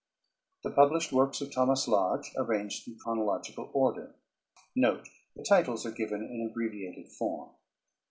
THE 0.63 0.71
PUBLISHED 0.71 1.13
WORKS 1.13 1.41
OF 1.41 1.51
THOMAS 1.53 1.87
LODGE 1.87 2.33
ARRANGED 2.35 2.87
IN 2.87 2.97
CHRONOLOGICAL 3.03 3.69
ORDER 3.71 4.15
[Footnote 4.73 4.97
1: 5.05 5.05
The 5.35 5.43
titles 5.47 5.85
are 5.85 5.91
given 5.91 6.23
in 6.23 6.47
abbreviated 6.49 7.11
form. 7.11 7.51